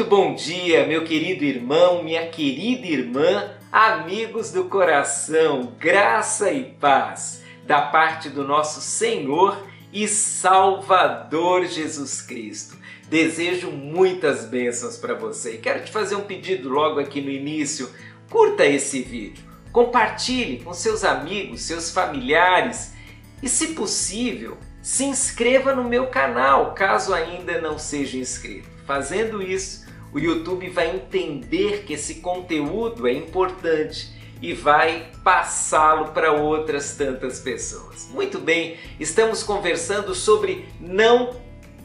[0.00, 7.82] bom dia, meu querido irmão, minha querida irmã, amigos do coração, graça e paz da
[7.82, 12.76] parte do nosso Senhor e Salvador Jesus Cristo.
[13.06, 17.90] Desejo muitas bênçãos para você e quero te fazer um pedido logo aqui no início.
[18.30, 22.94] Curta esse vídeo, compartilhe com seus amigos, seus familiares
[23.42, 28.68] e, se possível, se inscreva no meu canal caso ainda não seja inscrito.
[28.84, 36.32] Fazendo isso, o YouTube vai entender que esse conteúdo é importante e vai passá-lo para
[36.32, 38.08] outras tantas pessoas.
[38.12, 41.36] Muito bem, estamos conversando sobre não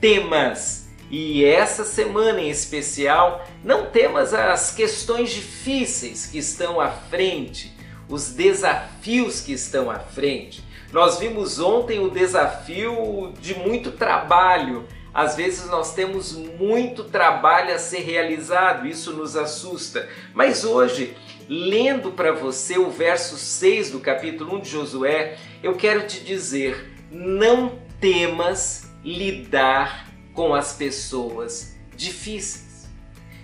[0.00, 0.88] temas.
[1.10, 7.76] E essa semana em especial, não temas as questões difíceis que estão à frente,
[8.08, 10.63] os desafios que estão à frente.
[10.94, 14.86] Nós vimos ontem o desafio de muito trabalho.
[15.12, 20.08] Às vezes nós temos muito trabalho a ser realizado, isso nos assusta.
[20.32, 21.16] Mas hoje,
[21.48, 26.94] lendo para você o verso 6 do capítulo 1 de Josué, eu quero te dizer:
[27.10, 32.88] não temas lidar com as pessoas difíceis.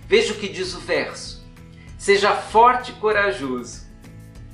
[0.06, 1.45] Veja o que diz o verso:
[1.98, 3.89] Seja forte e corajoso,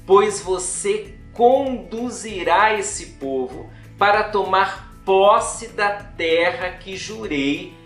[0.07, 7.77] pois você conduzirá esse povo para tomar posse da terra que jurei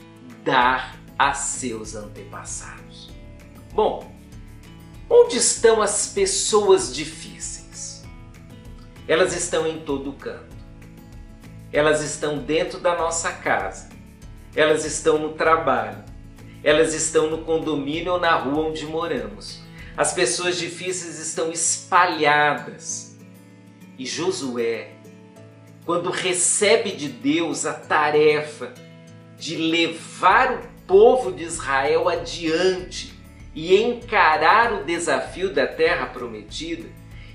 [0.45, 3.11] dar a seus antepassados.
[3.73, 4.11] Bom,
[5.09, 8.05] onde estão as pessoas difíceis?
[9.09, 10.57] Elas estão em todo canto.
[11.73, 13.89] Elas estão dentro da nossa casa.
[14.55, 16.05] Elas estão no trabalho.
[16.63, 19.61] Elas estão no condomínio ou na rua onde moramos.
[19.97, 23.10] As pessoas difíceis estão espalhadas
[24.01, 24.93] e Josué,
[25.85, 28.73] quando recebe de Deus a tarefa
[29.39, 33.13] de levar o povo de Israel adiante
[33.55, 36.89] e encarar o desafio da terra prometida,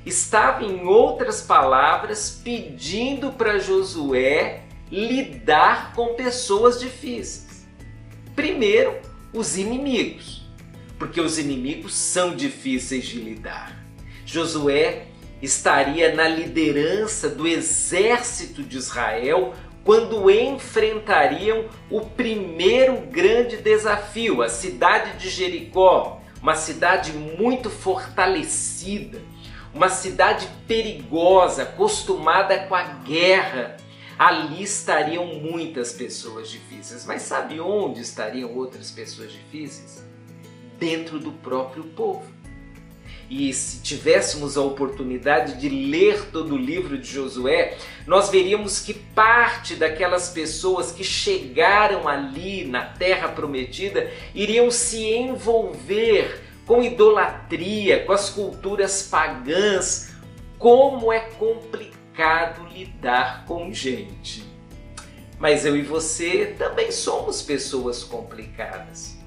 [0.03, 7.67] estava, em outras palavras, pedindo para Josué lidar com pessoas difíceis.
[8.35, 8.99] Primeiro,
[9.31, 10.49] os inimigos,
[10.97, 13.85] porque os inimigos são difíceis de lidar.
[14.25, 15.09] Josué
[15.45, 19.53] estaria na liderança do exército de Israel
[19.85, 29.21] quando enfrentariam o primeiro grande desafio, a cidade de Jericó, uma cidade muito fortalecida,
[29.73, 33.77] uma cidade perigosa, acostumada com a guerra.
[34.17, 40.03] Ali estariam muitas pessoas difíceis, mas sabe onde estariam outras pessoas difíceis?
[40.79, 42.25] Dentro do próprio povo.
[43.29, 48.93] E se tivéssemos a oportunidade de ler todo o livro de Josué, nós veríamos que
[48.93, 58.11] parte daquelas pessoas que chegaram ali na terra prometida iriam se envolver com idolatria, com
[58.11, 60.13] as culturas pagãs.
[60.57, 64.43] Como é complicado lidar com gente.
[65.39, 69.17] Mas eu e você também somos pessoas complicadas.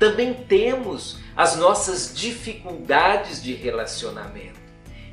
[0.00, 4.58] Também temos as nossas dificuldades de relacionamento.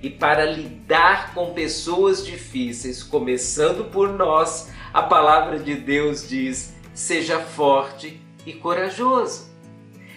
[0.02, 7.38] E para lidar com pessoas difíceis, começando por nós, a palavra de Deus diz: seja
[7.38, 9.52] forte e corajoso.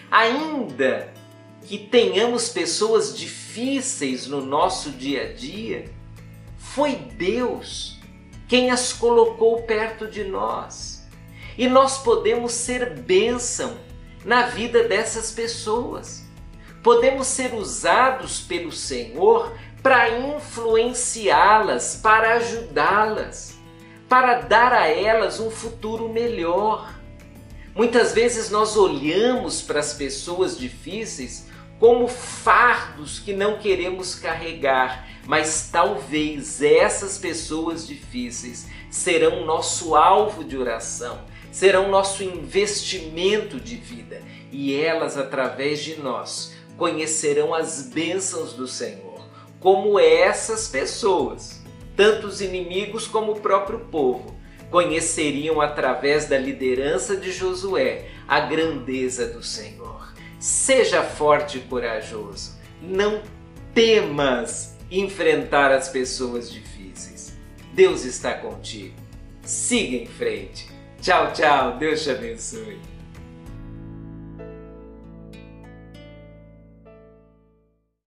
[0.09, 1.13] Ainda
[1.63, 5.91] que tenhamos pessoas difíceis no nosso dia a dia,
[6.57, 7.99] foi Deus
[8.47, 11.09] quem as colocou perto de nós.
[11.59, 13.90] E nós podemos ser bênção
[14.25, 16.25] na vida dessas pessoas.
[16.83, 23.59] Podemos ser usados pelo Senhor para influenciá-las, para ajudá-las,
[24.09, 26.93] para dar a elas um futuro melhor.
[27.75, 35.71] Muitas vezes nós olhamos para as pessoas difíceis como fardos que não queremos carregar, mas
[35.73, 41.21] talvez essas pessoas difíceis serão nosso alvo de oração,
[41.51, 49.21] serão nosso investimento de vida e elas, através de nós, conhecerão as bênçãos do Senhor,
[49.59, 51.63] como essas pessoas,
[51.97, 54.35] tanto os inimigos como o próprio povo,
[54.71, 60.13] conheceriam através da liderança de Josué a grandeza do Senhor.
[60.39, 63.23] Seja forte e corajoso, não
[63.75, 67.37] temas enfrentar as pessoas difíceis.
[67.75, 68.95] Deus está contigo.
[69.43, 71.79] Siga em frente Tchau, tchau.
[71.79, 72.90] Deus te abençoe.